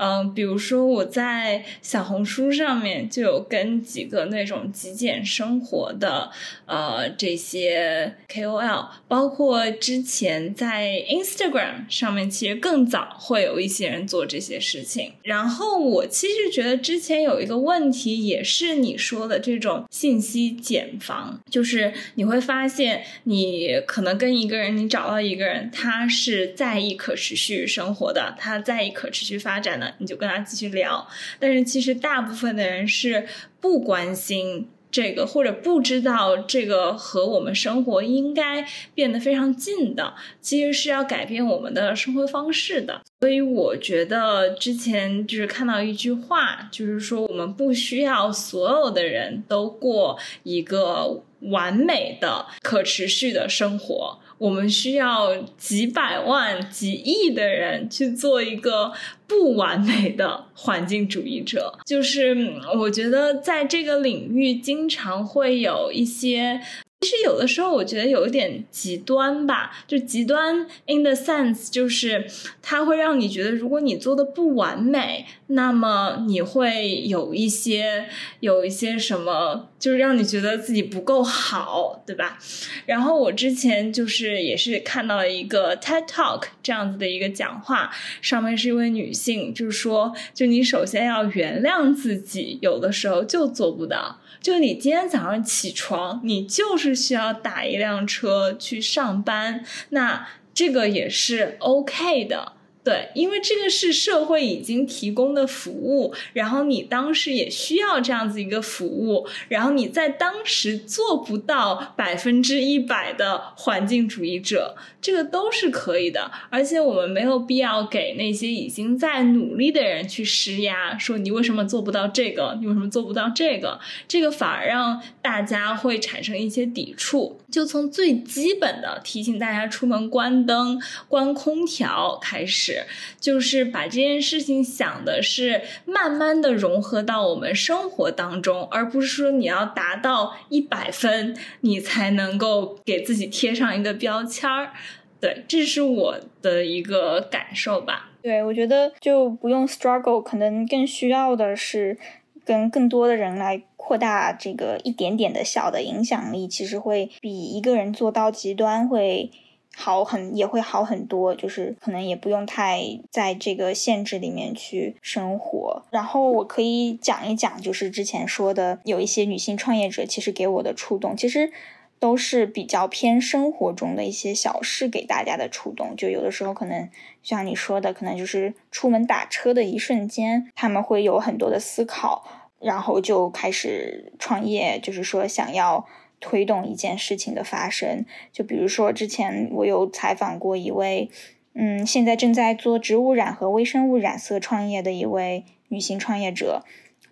[0.04, 6.30] 嗯，比如说我在小红书上面就有跟几个那种极简生活的
[6.66, 15.14] 呃这些 KOL，包括之前在 Instagram 上面，其实更早会有一些人做这些事情。
[15.24, 29.93] 然后我其实觉得之前有一个问题，也是你说的这种信息茧房，就是你会发现你可能跟一个人，你找到一个人，他是在意可持续生活的，他在意可持续发展的。
[29.98, 31.08] 你就跟他继续聊，
[31.40, 33.28] 但是其实大部分的人是
[33.60, 43.02] 不关心这个，或者不知道这个和我们生活应该变得非常近的，其实是要改变我们的生活方式的。
[43.22, 54.20] 所以我觉得之前就是看到一句话，就是说我们不需要所有的人都过一个完美的、可持续的生活。
[54.44, 58.92] 我们需要几百万、几亿的人去做一个
[59.26, 61.80] 不完美的环境主义者。
[61.86, 62.36] 就是
[62.78, 66.60] 我觉得在这个领域，经常会有一些。
[67.04, 72.26] 其实有的时候我觉得有一点极端吧，就极端 in the sense 就是
[72.62, 78.06] 它会让你觉得，如果你做的不完美，那么你会有一些
[78.40, 82.40] 有一些什么，就是让你觉得自己不够好，对吧？
[82.86, 94.20] 然后我之前就是也是看到了一个 TED Talk 这样子的一个讲话，上面是一位女性，就是说，就你首先要原谅自己，有的时候就做不到。
[94.44, 102.52] 就你今天早上起床，你就是需要打一辆车去上班，那这个也是 OK 的。
[102.84, 116.30] 对，因为这个是社会已经提供的服务，然后你当时也需要这样子一个服务，然后你在当时做不到百分之一百的环境主义者，这个都是可以的。
[116.50, 127.40] 而且我们没有必要给那些已经在努力的人去施压，说你为什么做不到这个，你为什么做不到这个，这个反而让大家会产生一些抵触。
[127.54, 132.86] 就从最基本的提醒大家出门关灯、关空调开始。
[133.20, 144.74] 就是把这件事情想的是慢慢的融合到我们生活当中，而不是说你要达到一百分，你才能够给自己贴上一个标签儿。
[145.22, 148.10] 对，这是我的一个感受吧。
[148.22, 151.98] 对，我觉得就不用 struggle，可能更需要的是
[152.46, 159.32] 跟更多的人来扩大这个一点点的小的影响力，其实会比一个人做到极端会。
[159.76, 165.82] 好很也会好很多，就是可能也不用太在这个限制里面去生活。
[165.90, 171.52] 然后我可以讲一讲，就是之前说的有一些女性创业者，其实给我的触动，其实
[171.98, 175.96] 都是比较偏生活中的一些小事给大家的触动。
[175.98, 176.88] 就有的时候可能
[177.24, 182.24] 像你说的，可能就是出门打车的一瞬间，他们会有很多的思考，
[182.60, 185.88] 然后就开始创业，就是说想要。
[186.26, 191.12] 推动一件事情的发生，就比如说之前我有采访过一位，
[191.54, 196.64] 嗯，现在正在做植物染和微生物染色创业的一位女性创业者。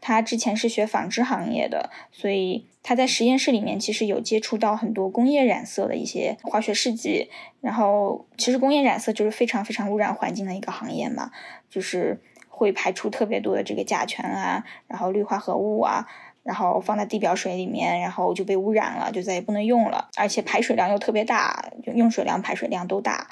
[0.02, 7.30] 他之前是学纺织行业的，所以他在实验室里面其实有接触到很多工业染色的一些化学试剂。
[7.62, 11.32] 然后，其实工业染色就是非常非常污染环境的一个行业嘛，
[11.70, 16.08] 就是会排出特别多的这个甲醛啊，然后氯化合物啊。
[16.44, 20.10] 然后放在地表水里面，然后就被污染了，就再也不能用了。
[20.18, 23.28] 而且排水量又特别大，就用水量、排水量都大。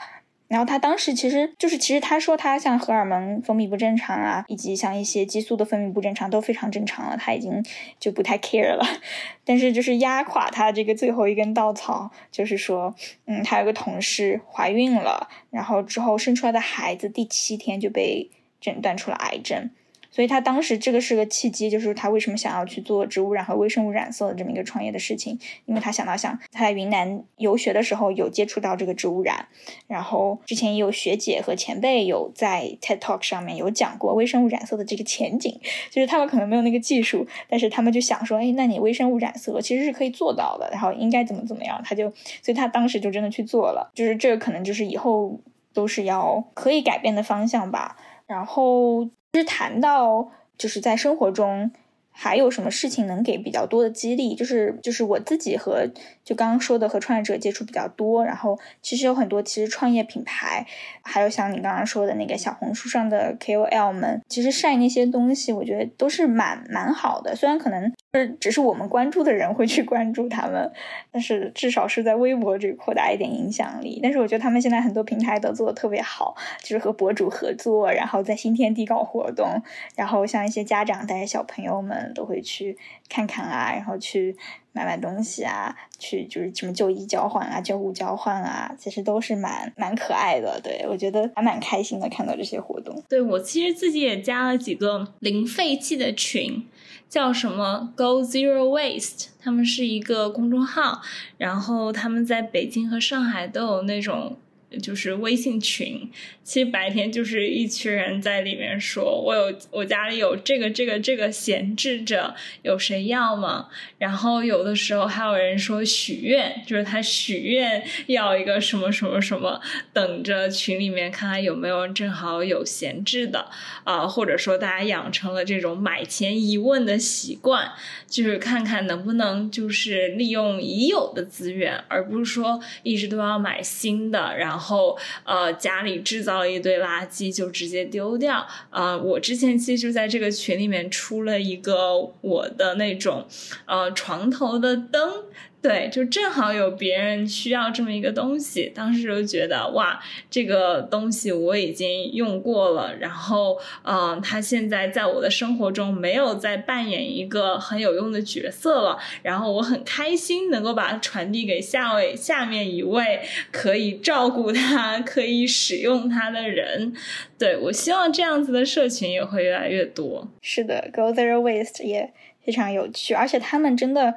[0.50, 7.64] 然后他当时其实就是，其实他说他像荷尔蒙分泌不正常啊，以及像一些激素的分泌不正常都非常正常了，他已经
[8.00, 8.84] 就不太 care 了。
[9.46, 12.96] 但是就是压垮他这个最后一根稻草，就是说，
[13.28, 19.70] 嗯，他有个同事怀孕了，然后之后生出来的孩子第七天就被诊断出了癌症。
[20.12, 29.48] 所以他当时这个是个契机，就是他为什么想要去做植物染和微生物染色的这么一个创业的事情，因为他想到想他在云南游学的时候有接触到这个植物染，
[29.88, 35.60] 然后之前也有学姐和前辈有在 TED Talk 上面有讲过微生物染色的这个前景，
[35.92, 42.10] 就是他们可能没有那个技术，但是他们就想说，哎，那你微生物染色其实是可以做到的，然后应该怎么怎么样，他就，
[42.42, 45.40] 所以他当时就真的去做了，就是这个可能就是以后
[45.74, 47.96] 都是要可以改变的方向吧，
[48.30, 49.10] 然后。
[49.32, 51.72] 其实谈到就是在生活中
[52.10, 55.88] 还有什么事情能给比较多的激励，就是就是我自己和
[56.26, 60.66] 就刚刚说的和创业者接触比较多，然后其实有很多其实创业品牌，
[61.04, 67.94] 还有像你刚刚说的那个小红书上的 KOL 们，其实晒那些东西，我觉得都是蛮蛮好的，虽然可能。
[68.14, 70.72] 是，只是我们关注的人会去关注他们，
[71.12, 74.00] 但是至少是在微博这扩大一点影响力。
[74.02, 79.62] 但是我觉得他们现在很多平台都做的特别好，就是和博主合作，然后在新天地搞活动，
[79.96, 82.76] 然后像一些家长带着小朋友们都会去
[83.08, 84.36] 看看啊，然后去
[84.72, 90.60] 买买东西啊，去就是什么旧衣交换啊、旧物交换啊，其实都是蛮蛮可爱的。
[90.64, 93.04] 对我觉得还蛮开心的，看到这些活动。
[93.08, 96.66] 对我其实自己也加了几个零废弃的群。
[97.10, 99.30] 叫什么 Go Zero Waste？
[99.42, 101.02] 他们是一个公众号，
[101.38, 104.38] 然后他们在北京和上海都有那种。
[104.84, 106.08] 就是微信群，
[106.44, 113.70] 其实白天就是一群人在里面说，我有我家里有这个这个这个闲置着，有谁要吗？
[113.98, 119.60] 然后有的时候还有人说许愿，就是他许愿要一个什么什么什么，
[119.92, 123.50] 等着群里面看看有没有正好有闲置的
[123.84, 127.72] 啊，或者说大家养成了这种买前一问的习惯，
[128.08, 134.59] 就是看看能不能就是利用已有的资源，而不是说一直都要买新的，然后。
[134.60, 138.46] 然后，呃，家里制造了一堆垃圾就直接丢掉。
[138.70, 143.26] 啊，我之前其实就在这个群里面出了一个我的那种，
[143.66, 145.24] 呃，床头的灯。
[145.62, 163.20] 对，就正好有别人需要这么一个东西，当时就觉得哇，这个东西我已经用过了，然后，嗯，它现在在我的生活中没有再扮演一个很有用的角色了，然后我很开心能够把它传递给下位下面一位
[163.52, 166.94] 可以照顾它、可以使用它的人。
[167.38, 170.26] 对我希望这样子的社群也会越来越多。
[170.42, 172.14] 是的，Go Zero Waste 也
[172.46, 174.14] 非常有趣，而且他们真的。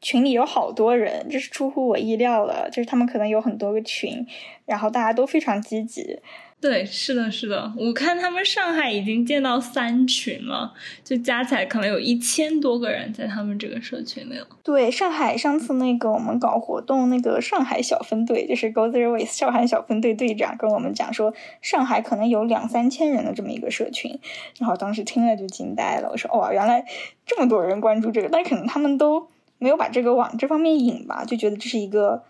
[0.00, 2.68] 群里有好多人，这是出乎我意料的。
[2.70, 4.26] 就是他们可能有很多个群，
[4.66, 6.18] 然后大家都非常积极。
[6.60, 14.46] 对，是的，是的，我看他们上海已经建到三群了，就加起来可能有一千多个人在他们这个社群里了。
[14.62, 21.32] 对，上海上次那个我们搞活动，那个上海小分队就是 Go There With 上海小分队队长跟我们讲说，
[21.62, 24.18] 上海可能有两三千人的这么一个社群，
[24.58, 26.84] 然后当时听了就惊呆了，我说哇，原来
[27.24, 29.26] 这么多人关注这个，但可能他们都
[29.60, 32.24] 没有把这个往这方面引吧，就觉得这是一个。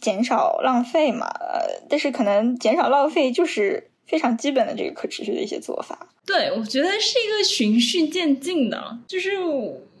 [0.00, 6.08] 减少浪费嘛，呃，但是可能减少浪费就是非常基本的这个可持续的一些做法。
[6.26, 9.30] 对，我觉得是一个循序渐进的，就是。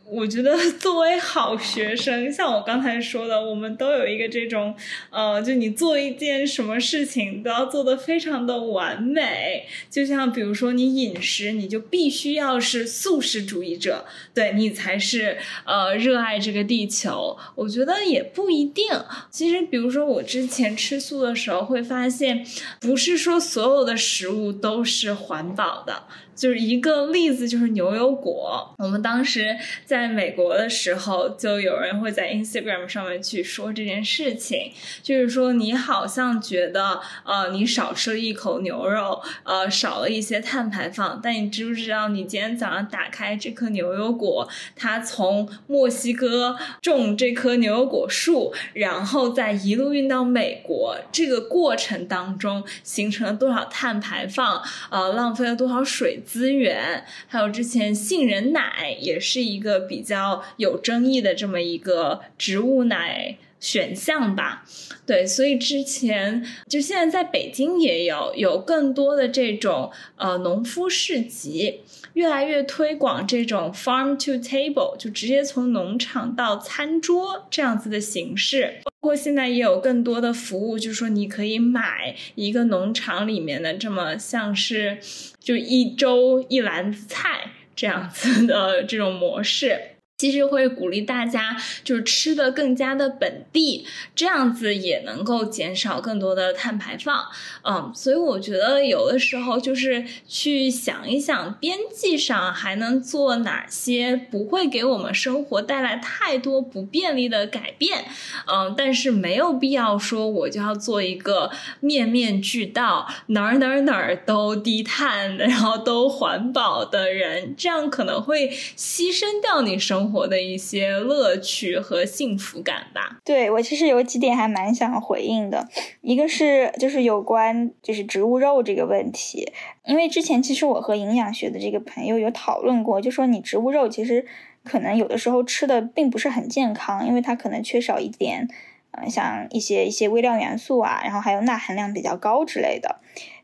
[0.08, 4.74] 我觉得 作为好学生，像我刚才说的，我们都有一个这种，
[5.10, 9.66] 呃，就你做一件什么事情都要做的非常的完美。
[9.90, 17.36] 就像比如说你饮食，你就必须要是素食主义者，对你才是呃热爱这个地球。
[17.56, 18.86] 我觉得也不一定。
[19.30, 22.46] 其实，比如说我之前吃素的时候，会发现
[22.80, 26.04] 不是说所有的食物都是环保的。
[26.36, 28.74] 就是一个例子，就是牛油果。
[28.76, 29.56] 我们当时
[29.86, 34.70] 在美国的时候，就有人会在 Instagram 上面去说这件事情，
[35.02, 56.20] 就是说你好像觉得，呃，你少吃了一口牛肉，呃，少了一些碳排放，但你知不知道，你今天早上打开这颗牛油果，它从墨西哥种这棵牛油果树，然后再一路运到美国，这个过程当中形成了多少碳排放，呃，浪费了多少水。
[56.26, 64.66] 资源，还有之前杏仁奶也是一个比较有争议的这么一个植物奶选项吧。
[65.06, 71.82] 对，所以之前就现在在北京也有有更多的这种呃农夫市集，
[72.16, 78.80] 越来越推广这种 farm to table，就直接从农场到餐桌这样子的形式。
[78.82, 84.98] 包括现在也有更多的服务，就是说你可以买一个农场里面的这么像是。
[85.38, 89.78] 就一周一篮子菜这样子的这种模式。
[90.18, 91.54] 其实会鼓励大家，
[91.84, 97.26] 就是吃的更加的本地，这样子也能够减少更多的碳排放。
[97.62, 108.06] 嗯，所以我觉得有的时候就是去想一想，边际上还能做哪些不会给我们生活带来太多不便利的改变。
[108.46, 111.50] 嗯，但是没有必要说我就要做一个
[111.80, 120.05] 面面俱到，哪儿哪儿哪儿都低碳，然后都环保的人，这样可能会牺牲掉你生。
[120.06, 123.18] 生活的一些乐趣和幸福感吧。
[123.24, 125.68] 对我其实有几点还蛮想回应的，
[126.00, 129.52] 一个是就是有关就是植物肉这个问题，
[129.84, 134.24] 因为之前其实我和营养学的这个朋友有讨论过，就说你植物肉其实
[134.62, 138.48] 可能有的时候吃的并不是很健康，因为它可能缺少一点，
[138.92, 143.00] 嗯，像一些一些微量元素啊，然后还有钠含量比较高之类的。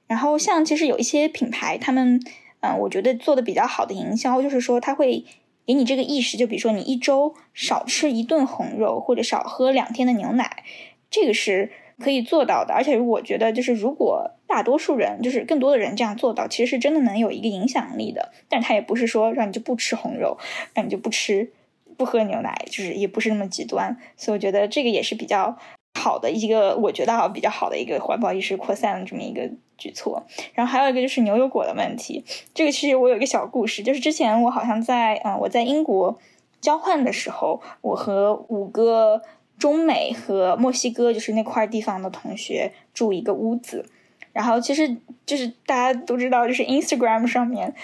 [0.06, 2.22] 然后像其实有一些品牌，他们
[2.60, 5.24] 嗯，我觉得做的比较好的营销，就是说它会。
[5.66, 10.64] 给你这个意识，就比如说你一周少吃一顿红肉，或者少喝两天的牛奶，
[11.10, 12.74] 这个是可以做到的。
[12.74, 18.32] 而且我觉得，就是如果大多数人，就是更多的人这样做到，其实是真的能有一个影响力的。
[18.48, 20.38] 但他也不是说让你就不吃红肉，
[20.74, 21.52] 让你就不吃
[21.96, 23.96] 不喝牛奶，就是也不是那么极端。
[24.16, 25.58] 所以我觉得这个也是比较。
[25.94, 29.48] 好的一个，我觉得啊比较好的一个环保意识扩散的这么一个
[29.82, 30.22] 举措。
[30.54, 32.24] 然后还有一个就是牛油果的问题，
[32.54, 36.16] 这个其实我有一个小故事，就是之前我好像在嗯我在英国
[36.60, 39.20] 交换的时候，我和五个
[39.58, 43.84] 中美和墨西哥就是那块地方的同学住一个屋子，
[44.32, 47.74] 然后其实就是大家都知道，就是 Instagram 上面。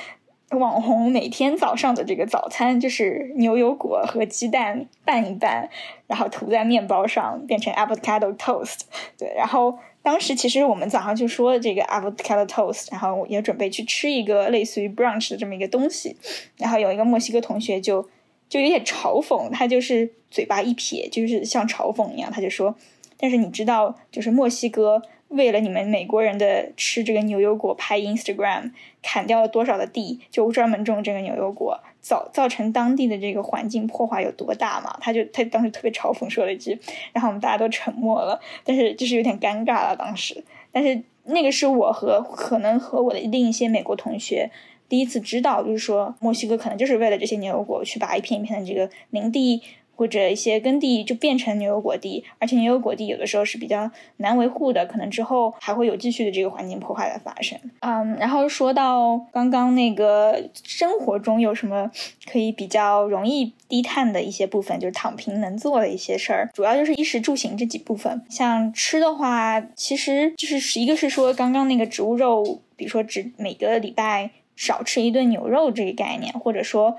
[0.52, 5.68] 网红每天早上的这个早餐就是牛油果和鸡蛋拌一拌，
[6.06, 8.80] 然后涂在面包上，变成 avocado toast。
[9.18, 9.78] 对，然后
[10.08, 16.16] 当时其实我们早上就说这个 avocado toast，然后也准备去吃一个类似于 brunch 的这么一个东西。
[16.56, 18.08] 然后有一个墨西哥同学就
[18.48, 22.74] 就有点嘲讽，他就是嘴巴一撇，就是像嘲讽一样，他就说
[23.20, 34.96] ：“但是你知道，就是墨西哥。”为了你们美国人的吃这个牛油果拍 Instagram，砍掉了多少的地，就专门种这个牛油果，造造成当地的这个环境破坏有多大嘛？
[35.00, 36.78] 他就他当时特别嘲讽说了一句，
[37.12, 40.42] 然后我们大家都沉默了，但是就是有点尴尬了当时。
[40.70, 44.50] 但是那个是我和可能和我的另一些美国同学
[44.88, 49.62] 第一次知道，就是说墨西哥可能就是为了这些牛油果去把一片一片的这个林地
[49.98, 57.58] 或者一些耕地就变成牛油果地，而且牛油果地有的时候是比较难维护的，可能之后还会有继续的这个环境破坏的发生。
[57.80, 61.90] 嗯，然后说到刚刚那个生活中有什么
[62.30, 68.22] 可以比较容易低碳的一些部分，就是躺平能做的一些事儿，主要就是衣食住行这几部分。
[68.30, 76.96] 像吃的话，其实就是一个是说刚刚那个植物肉，比如说只每个礼拜少吃一顿牛肉这个概念，或者说。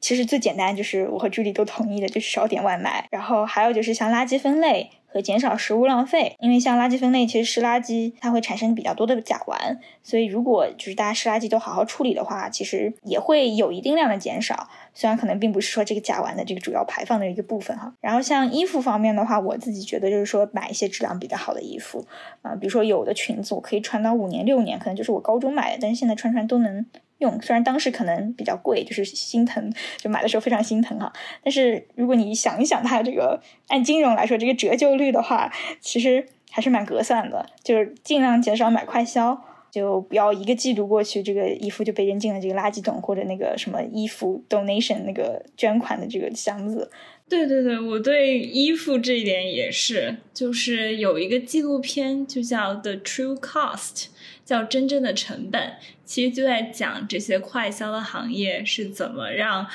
[0.00, 3.06] 其实最简单就是我和朱莉都同意的，就是少点外卖。
[3.10, 14.68] 然后还有就是像垃圾分类和减少食物浪费，因为像垃圾分类，其实湿垃圾它会产生比较多的甲烷，所以如果就是大家湿垃圾都好好处理的话，其实也会有一定量的减少。
[14.96, 17.92] 虽然可能并不是说这个甲烷的这个主要排放的一个部分哈。
[18.00, 22.04] 然后像衣服方面的话，我自己觉得就是说买一些质量比较好的衣服
[22.42, 26.84] 啊，比如说有的裙子我可以穿到五年六年，可能就是我高中买的，但是现在穿穿都能。
[27.18, 31.10] 用虽然当时可能比较贵，就是心疼，就买的时候非常心疼哈。
[31.42, 37.46] 但是如果你想一想，它这个按金融来说，这个折旧率的话，其实还是蛮合算的。
[37.64, 39.42] 就是尽量减少买快销，
[39.76, 46.90] 就不要一个季度过去，这个衣服就被扔进了这个垃圾桶或者那个什么衣服 donation 那个捐款的这个箱子。
[47.28, 53.94] 对对对，我对衣服这一点也是，就是有一个纪录片就叫《The True Cost》。
[54.46, 55.72] 叫真正的成本，
[56.04, 59.66] 其实就在讲这些快销的行业是怎么让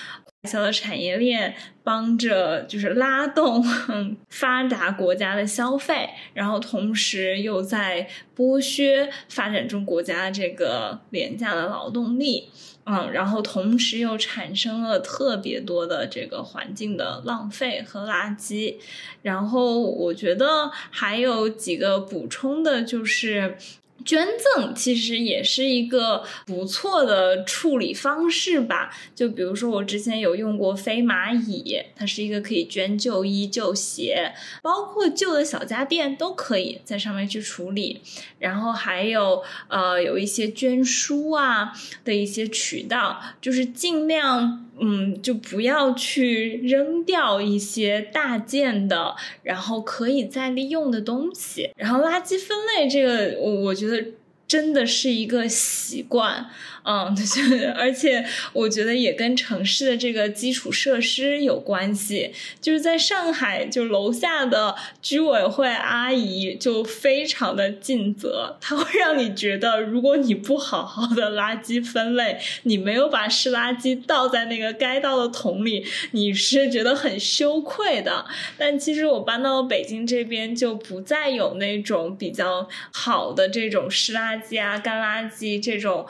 [0.49, 3.63] 小的产业链帮着就是拉动
[4.29, 12.49] 发达国家的消费，然后同时又在剥削发展中国家这个廉价的劳动力，
[12.85, 18.77] 嗯，然后同时又产生了特别多的这个环境的浪费和垃圾。
[19.21, 23.55] 然后我觉得还有几个补充的，就是。
[24.03, 28.91] 捐赠其实也是一个不错的处理方式吧。
[29.15, 38.01] 就比如说，我之前有用过飞蚂蚁，它是一个可以捐旧衣、旧鞋，包括旧的小家电都可以在上面去处理。
[38.39, 41.73] 然后还有呃，有一些捐书啊
[42.03, 44.67] 的一些渠道，就是尽量。
[44.82, 51.69] 嗯，就不要去扔掉一些大件的，然后可以再利用的东西。
[51.77, 54.03] 然后垃圾分类这个，我我觉得
[54.47, 56.49] 真的是一个习惯。
[56.84, 57.15] 嗯，
[57.77, 62.34] 而且我觉得也跟城市的这个基础设施有关系。
[62.59, 78.25] 就是在上海，就楼下的居委会阿姨就非常的尽责，她会让你觉得，如果你不好好的垃圾分类，你没有把湿垃圾倒在那个该倒的桶里，你是觉得很羞愧的。
[78.57, 86.05] 但其实我搬到了北京这边，就不再有那种比较好的这种湿垃圾啊、干垃圾这种。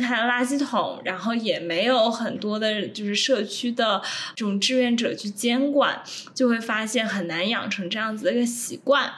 [0.00, 4.02] 开了垃圾桶，然后也没有很多的，就是社区的
[4.34, 6.02] 这种志愿者去监管，
[6.34, 9.12] 就会发现很难养成这样子的一个习惯。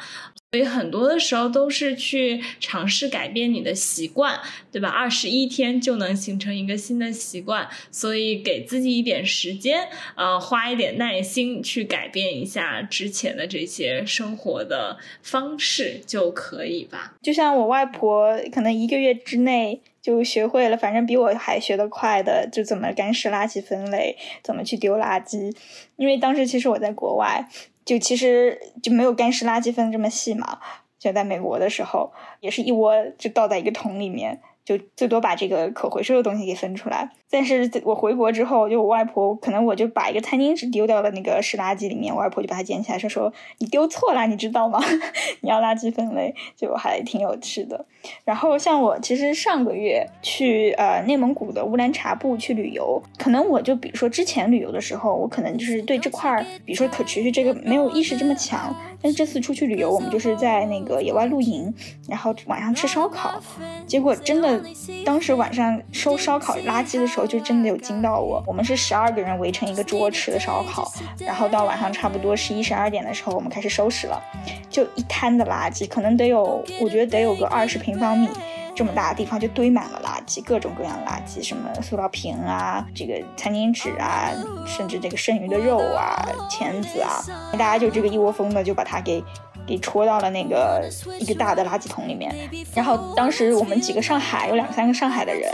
[0.53, 4.41] 所以很多的时候都是去尝试改变你的习惯，
[4.73, 4.89] 对吧？
[4.89, 17.15] 二十一天就能形成一个新的习惯，所以给自己一点时间，呃，花一点耐心去改变一下之前的这些生活的方式就可以吧。
[17.23, 19.83] 就像我外婆，可能一个月之内。
[20.07, 25.53] 就学会了，反正比我还学得快的，就怎么干湿垃圾分类，怎么去丢垃圾。
[25.97, 27.49] 因为当时其实我在国外，
[27.87, 30.59] 就其实就没有干湿垃圾分这么细嘛。
[30.99, 34.43] 就在美国的时候，也是一窝就倒在一个桶里面。
[34.65, 44.81] 就最多把这个可回收的东西给分出来，但是我回国之后，就我外婆可能我就把一个餐巾纸丢掉了那个湿垃圾里面，我外婆就把它捡起来说说你丢错了，你知道吗？
[45.43, 47.85] 你要垃圾分类，就还挺有趣的。
[48.25, 58.73] 然后像我其实上个月去呃内蒙古的乌兰察布去旅游，可能我就比如说之前旅游的时候，我可能就是对这块儿，比如说可持续这个没有意识这么强，
[59.03, 61.75] 但是这次出去旅游，我们就是在那个野外露营，
[62.09, 63.43] 然后晚上吃烧烤，
[63.87, 64.63] 结果真的。
[65.05, 68.43] 当时晚上收烧烤垃圾的时候，就真的有惊到我。
[68.45, 70.91] 我们是十二个人围成一个桌吃的烧烤，
[71.21, 74.21] 然后到晚上差不多十一十二点的时候，我们开始收拾了，
[74.69, 78.29] 就一摊的垃圾，可能得有，我觉得得有个二十平方米
[78.75, 84.33] 这么大的地方，就堆满了垃圾，各种各样垃圾，什么塑料瓶啊，这个餐巾纸啊，
[84.67, 89.23] 甚至这个剩余的肉啊、钳子啊，大家就这个一窝蜂的就把它给。
[89.67, 90.89] 给戳到了那个
[91.19, 92.33] 一个大的垃圾桶里面，
[92.73, 95.53] 然后当时我们几个上海有两三个上海的人，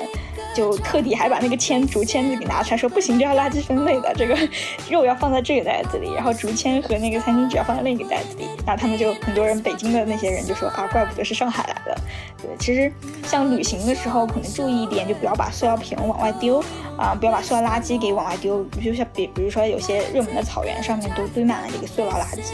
[0.55, 4.36] 就特地还把那个签竹签子给拿出来，说不行，这要垃圾分类的，这个
[4.90, 8.44] 肉要放在这个袋子里，然后竹签和那个餐巾纸要放在另一个袋子里。
[8.66, 11.96] 然后他们就很多人，北京的那些人就说啊，怪不得是上海来的，
[12.40, 12.92] 对，其实
[13.26, 16.62] 像旅行的时候，可能注意一点，就不要把塑料瓶往外丢
[16.96, 18.64] 啊，不要把塑料垃圾给往外丢。
[18.82, 22.53] 就像比比如说有些热门的草原上面都堆满了这个塑料垃圾，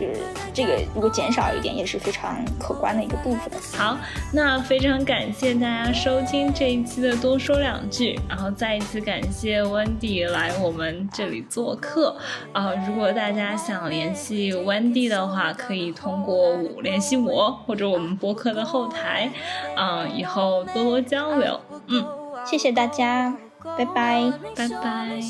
[0.00, 0.20] 就是
[0.54, 3.52] 这个如果减少一点也是非常可观的一个部分。
[3.76, 3.98] 好，
[4.32, 12.16] 那非常感谢大家收听这一期的多说两句，然后再一次感谢 Wendy 来我们这里做客
[12.54, 12.72] 啊。
[12.88, 19.30] 如果大家想联系 Wendy 的话，可以通过我联系我或者我们播客的后台，
[19.76, 21.60] 嗯，以后多多交流。
[21.88, 22.06] 嗯，
[22.46, 23.36] 谢谢大家，
[23.76, 25.20] 拜拜，拜拜。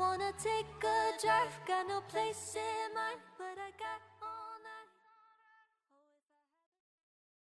[0.00, 4.09] Wanna take a drive, got no place in mind, but I got